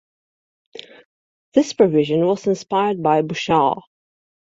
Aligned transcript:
This 1.53 1.73
provision 1.73 2.25
was 2.25 2.47
inspired 2.47 3.03
by 3.03 3.21
Bouchard. 3.21 3.81